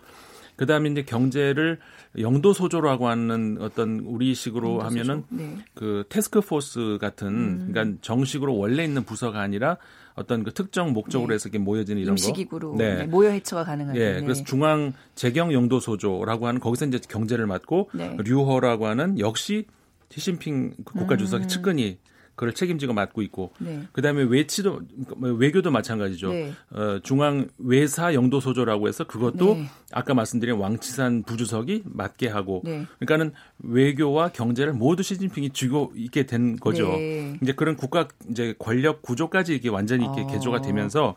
[0.62, 1.78] 그다음에 이제 경제를
[2.20, 4.80] 영도 소조라고 하는 어떤 우리식으로?
[4.82, 5.56] 하면은 네.
[5.74, 7.68] 그 테스크 포스 같은 음.
[7.72, 9.76] 그러니까 정식으로 원래 있는 부서가 아니라
[10.14, 11.34] 어떤 그 특정 목적으로 네.
[11.34, 12.20] 해서 이렇게 모여지는 이런 거.
[12.20, 12.94] 임시기구로 네.
[12.94, 14.20] 네, 모여 해처가 가능한 예, 네.
[14.20, 18.16] 그래서 중앙 재경 영도 소조라고 하는 거기서 이제 경제를 맡고 네.
[18.22, 19.66] 류허라고 하는 역시
[20.10, 21.48] 시진핑 그 국가 주석의 음.
[21.48, 21.98] 측근이
[22.34, 23.82] 그걸 책임지고 맡고 있고 네.
[23.92, 24.80] 그다음에 외치도
[25.16, 26.32] 뭐 외교도 마찬가지죠.
[26.32, 26.52] 네.
[26.70, 29.66] 어, 중앙 외사 영도 소조라고 해서 그것도 네.
[29.92, 32.86] 아까 말씀드린 왕치산 부주석이 맡게 하고 네.
[32.98, 36.88] 그러니까는 외교와 경제를 모두 시진핑이 쥐고 있게 된 거죠.
[36.88, 37.38] 네.
[37.42, 40.26] 이제 그런 국가 이제 권력 구조까지 이게 완전히 이렇게 어.
[40.26, 41.14] 개조가 되면서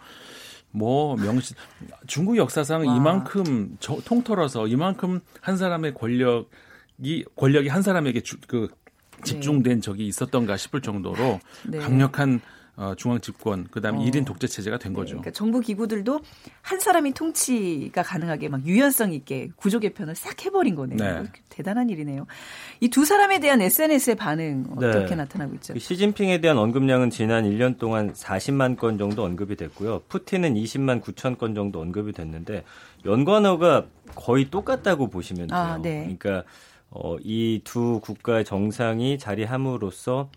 [0.71, 1.55] 뭐 명시
[2.05, 2.95] 중국 역사상 와.
[2.97, 6.49] 이만큼 저, 통틀어서 이만큼 한 사람의 권력
[7.01, 8.67] 이 권력이 한 사람에게 주, 그
[9.23, 11.79] 집중된 적이 있었던가 싶을 정도로 네.
[11.79, 12.41] 강력한
[12.77, 14.01] 어, 중앙 집권 그다음에 어.
[14.03, 15.11] 일 1인 독재 체제가 된 거죠.
[15.11, 16.19] 그러니까 정부 기구들도
[16.61, 20.97] 한 사람이 통치가 가능하게 막 유연성 있게 구조 개편을 싹 해버린 거네요.
[20.97, 21.23] 네.
[21.47, 22.25] 대단한 일이네요.
[22.81, 25.15] 이 두 사람에 대한 SNS의 반응 어떻게 네.
[25.15, 25.73] 나타나고 있죠?
[25.73, 30.01] 그 시진핑에 대한 언급량은 지난 1년 동안 40만 건 정도 언급이 됐고요.
[30.09, 32.65] 푸틴은 20만 9천 건 정도 언급이 됐는데
[33.05, 35.57] 연관어가 거의 똑같다고 보시면 돼요.
[35.57, 35.99] 아, 네.
[36.19, 36.43] 그러니까
[36.95, 40.29] 어, 이 두 국가의 정상이 자리함으로써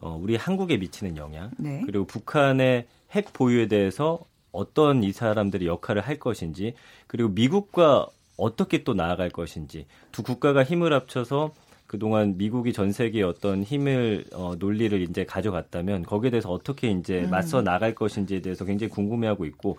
[0.00, 1.82] 어, 우리 한국에 미치는 영향 네.
[1.86, 4.20] 그리고 북한의 핵 보유에 대해서
[4.50, 6.74] 어떤 이 사람들이 역할을 할 것인지
[7.06, 11.54] 그리고 미국과 어떻게 또 나아갈 것인지 두 국가가 힘을 합쳐서
[11.86, 17.30] 그동안 미국이 전 세계에 어떤 힘을 어, 논리를 이제 가져갔다면 거기에 대해서 어떻게 이제 음.
[17.30, 19.78] 맞서 나갈 것인지에 대해서 굉장히 궁금해하고 있고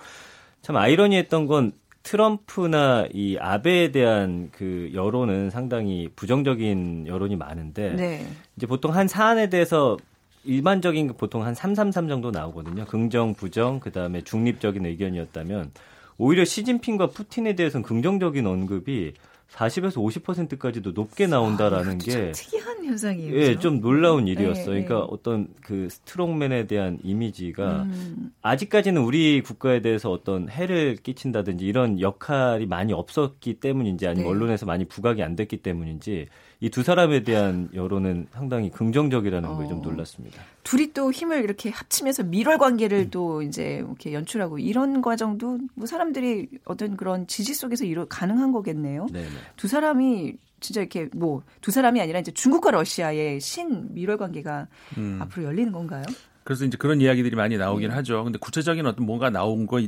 [0.62, 8.28] 참 아이러니했던 건 트럼프나 이 아베에 대한 그 여론은 상당히 부정적인 여론이 많은데 네.
[8.56, 9.98] 이제 보통 한 사안에 대해서
[10.44, 12.86] 일반적인 보통 한 333 정도 나오거든요.
[12.86, 15.72] 긍정, 부정, 그다음에 중립적인 의견이었다면
[16.18, 19.14] 오히려 시진핑과 푸틴에 대해서는 긍정적인 언급이
[19.54, 23.36] 40에서 50%까지도 높게 나온다라는 아, 게 특이한 현상이에요.
[23.36, 24.74] 예, 좀 놀라운 일이었어요.
[24.74, 25.08] 네, 그러니까 네.
[25.10, 28.32] 어떤 그 스트롱맨에 대한 이미지가 음.
[28.42, 34.30] 아직까지는 우리 국가에 대해서 어떤 해를 끼친다든지 이런 역할이 많이 없었기 때문인지 아니면 네.
[34.32, 36.28] 언론에서 많이 부각이 안 됐기 때문인지
[36.64, 39.58] 이 두 사람에 대한 여론은 상당히 긍정적이라는 어.
[39.58, 40.42] 거에 좀 놀랐습니다.
[40.64, 43.10] 둘이 또 힘을 이렇게 합치면서 밀월 관계를 음.
[43.12, 49.08] 또 이제 이렇게 연출하고 이런 과정도 뭐 사람들이 어떤 그런 지지 속에서 이루 가능한 거겠네요.
[49.12, 49.28] 네네.
[49.58, 55.20] 두 사람이 진짜 이렇게 뭐 두 사람이 아니라 이제 중국과 러시아의 신 밀월 관계가 음.
[55.22, 56.04] 앞으로 열리는 건가요?
[56.46, 57.96] 그래서 이제 그런 이야기들이 많이 나오긴 네.
[57.96, 58.24] 하죠.
[58.24, 59.84] 근데 구체적인 어떤 뭔가 나온 것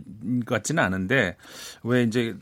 [0.45, 1.37] 같지는 않은데
[1.83, 2.35] 왜 이제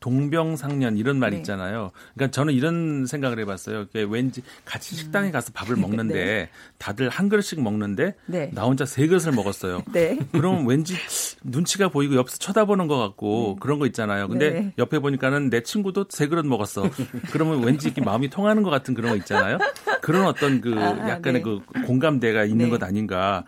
[0.00, 1.38] 동병상련 이런 말 네.
[1.38, 1.90] 있잖아요.
[2.14, 3.86] 그러니까 저는 이런 생각을 해봤어요.
[4.08, 5.80] 왠지 같이 식당에 가서 밥을 음.
[5.88, 6.48] 먹는데 네.
[6.78, 8.50] 다들 한 그릇씩 먹는데 네.
[8.52, 9.82] 나 혼자 세 그릇을 먹었어요.
[9.92, 10.18] 네.
[10.32, 10.94] 그럼 왠지
[11.42, 13.60] 눈치가 보이고 옆에서 쳐다보는 것 같고 네.
[13.60, 14.28] 그런 거 있잖아요.
[14.28, 14.72] 근데 네.
[14.78, 16.88] 옆에 보니까는 내 친구도 세 그릇 먹었어.
[17.32, 19.58] 그러면 왠지 이렇게 마음이 통하는 것 같은 그런 거 있잖아요.
[20.00, 23.44] 그런 어떤 그 아, 약간의 그 공감대가 있는 것 아닌가.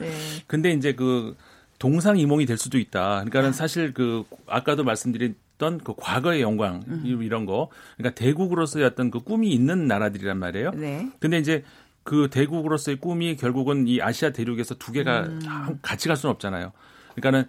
[0.47, 1.37] 근데 이제 그
[1.81, 3.25] 동상이몽이 될 수도 있다.
[3.25, 7.03] 그러니까는 사실 그 아까도 말씀드린 어떤 그 과거의 영광 음.
[7.05, 7.69] 이런 거
[7.99, 10.71] 그러니까 대국으로서의 어떤 그 꿈이 있는 나라들이란 말이에요.
[10.71, 11.11] 네.
[11.21, 11.63] 근데 이제
[12.03, 15.79] 그 대국으로서의 꿈이 결국은 이 아시아 대륙에서 두 개가 음.
[15.83, 16.73] 같이 갈 수는 없잖아요.
[17.15, 17.45] 그러니까는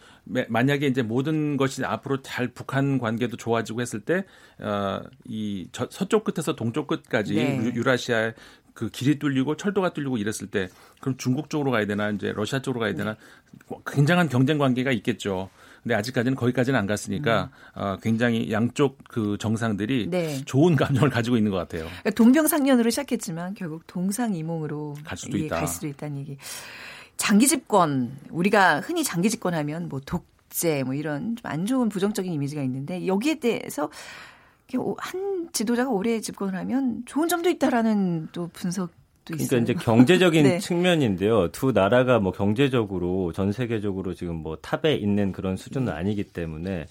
[0.50, 4.26] 만약에 이제 모든 것이 앞으로 잘 북한 관계도 좋아지고 했을 때,
[4.60, 7.72] 어, 이 서쪽 끝에서 동쪽 끝까지 네.
[7.76, 8.34] 유라시아의
[8.74, 10.68] 그 길이 뚫리고 철도가 뚫리고 이랬을 때,
[11.00, 13.16] 그럼 중국 쪽으로 가야 되나, 이제 러시아 쪽으로 가야 되나,
[13.70, 13.78] 네.
[13.86, 15.52] 굉장한 경쟁 관계가 있겠죠.
[15.84, 17.82] 근데 아직까지는 거기까지는 안 갔으니까 음.
[17.82, 20.42] 어, 굉장히 양쪽 그 정상들이 네.
[20.46, 21.86] 좋은 감정을 가지고 있는 것 같아요.
[21.86, 25.56] 그러니까 동병상련으로 시작했지만 결국 동상이몽으로 갈 수도 있다.
[25.56, 26.38] 갈 수도 있다는 얘기.
[27.18, 32.62] 장기 집권 우리가 흔히 장기 집권하면 뭐 독재 뭐 이런 좀 안 좋은 부정적인 이미지가
[32.64, 33.90] 있는데 여기에 대해서
[34.98, 38.92] 한 지도자가 오래 집권을 하면 좋은 점도 있다라는 또 분석
[39.26, 39.62] 그러니까 있어요.
[39.62, 40.60] 이제 경제적인 네.
[40.60, 41.52] 측면인데요.
[41.52, 46.86] 두 나라가 뭐 경제적으로 전 세계적으로 지금 뭐 탑에 있는 그런 수준은 아니기 때문에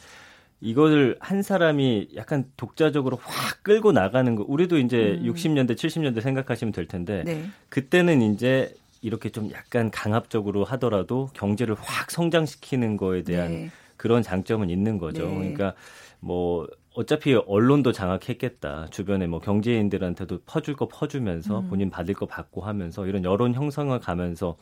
[0.61, 5.33] 이거를 한 사람이 약간 독자적으로 확 끌고 나가는 거 우리도 이제 음.
[5.33, 7.45] 60년대 70년대 생각하시면 될 텐데 네.
[7.71, 13.71] 그때는 이제 이렇게 좀 약간 강압적으로 하더라도 경제를 확 성장시키는 거에 대한 네.
[13.97, 15.27] 그런 장점은 있는 거죠.
[15.27, 15.35] 네.
[15.35, 15.75] 그러니까
[16.21, 18.89] 뭐 어차피 언론도 장악했겠다.
[18.91, 21.69] 주변에 뭐 경제인들한테도 퍼줄 거 퍼주면서 음.
[21.69, 24.57] 본인 받을 거 받고 하면서 이런 여론 형성을 가면서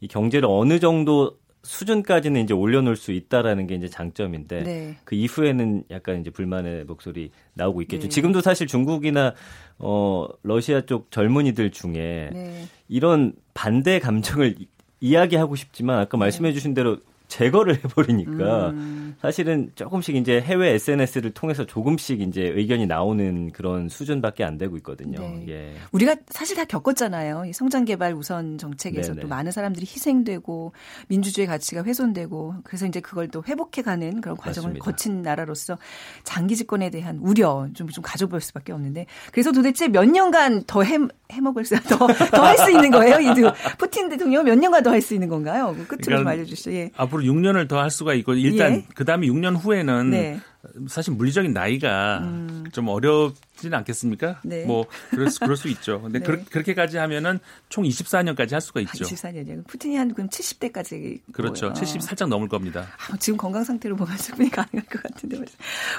[0.00, 4.96] 이 경제를 어느 정도 수준까지는 이제 올려놓을 수 있다라는 게 이제 장점인데 네.
[5.04, 8.02] 그 이후에는 약간 이제 불만의 목소리 나오고 있겠죠.
[8.02, 8.08] 네.
[8.08, 9.34] 지금도 사실 중국이나
[9.78, 12.68] 어 러시아 쪽 젊은이들 중에 네.
[12.88, 14.56] 이런 반대 감정을
[15.00, 16.98] 이야기하고 싶지만 아까 말씀해 주신 대로
[17.34, 19.16] 제거를 해버리니까 음.
[19.20, 25.18] 사실은 조금씩 이제 해외 SNS를 통해서 조금씩 이제 의견이 나오는 그런 수준밖에 안 되고 있거든요.
[25.18, 25.44] 네.
[25.48, 25.74] 예.
[25.90, 27.46] 우리가 사실 다 겪었잖아요.
[27.46, 29.22] 이 성장 개발 우선 정책에서 네네.
[29.22, 30.72] 또 많은 사람들이 희생되고
[31.08, 34.84] 민주주의 가치가 훼손되고 그래서 이제 그걸 또 회복해가는 그런 과정을 맞습니다.
[34.84, 35.76] 거친 나라로서
[36.22, 40.98] 장기 집권에 대한 우려 좀, 좀 가져볼 수밖에 없는데 그래서 도대체 몇 년간 더 해,
[41.34, 43.18] 해먹을 수, 더, 더 할 수 있는 거예요?
[43.20, 43.34] 이
[43.78, 45.74] 푸틴 대통령 몇 년간 더 할 수 있는 건가요?
[45.76, 46.72] 그 끝으로 그러니까 좀 알려주시죠.
[46.72, 46.90] 예.
[46.96, 48.84] 앞으로 6년을 더 할 수가 있고 일단 예.
[48.94, 50.40] 그 다음에 6년 후에는 네.
[50.88, 52.64] 사실 물리적인 나이가 음.
[52.72, 54.40] 좀 어렵 지는 않겠습니까?
[54.42, 54.64] 네.
[54.64, 56.02] 뭐 그럴 수, 그럴 수 있죠.
[56.02, 56.24] 근데 네.
[56.24, 57.38] 그렇, 게까지 하면은
[57.68, 59.04] 총 24년까지 할 수가 있죠.
[59.04, 59.66] 아, 24년이요.
[59.66, 61.66] 푸틴이 한 그럼 70대까지 그렇죠.
[61.66, 61.74] 뭐예요.
[61.74, 62.86] 70 살짝 넘을 겁니다.
[63.10, 65.38] 아, 지금 건강 상태로 보면 충분히 가능할 것 같은데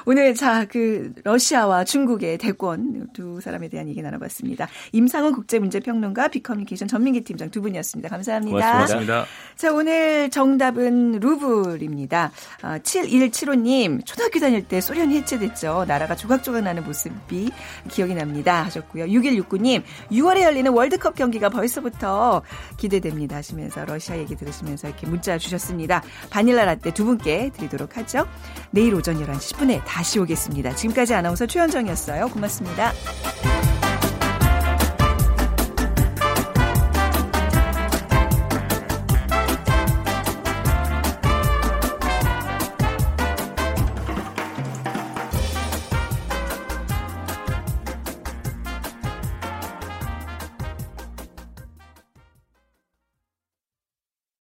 [0.06, 4.68] 오늘 자 그 러시아와 중국의 대권 두 사람에 대한 얘기 나눠봤습니다.
[4.91, 8.10] 임상훈 국제문제평론가 비커뮤니케이션 전민기 팀장 두 분이었습니다.
[8.10, 8.72] 감사합니다.
[8.74, 9.26] 고맙습니다.
[9.56, 12.32] 자 오늘 정답은 루블입니다.
[12.62, 15.86] 아, 7175님 초등학교 다닐 때 소련이 해체됐죠.
[15.88, 17.12] 나라가 조각조각 나는 모습
[17.45, 18.63] 이 기억이 납니다.
[18.63, 19.05] 하셨고요.
[19.05, 22.41] 6169님, 6월에 열리는 월드컵 경기가 벌써부터
[22.77, 23.38] 기대됩니다.
[23.38, 26.03] 하시면서 러시아 얘기 들으시면서 이렇게 문자 주셨습니다.
[26.29, 28.27] 바닐라 라떼 두 분께 드리도록 하죠.
[28.71, 30.75] 내일 오전 11시 10분에 다시 오겠습니다.
[30.75, 32.29] 지금까지 아나운서 최현정이었어요.
[32.29, 32.93] 고맙습니다.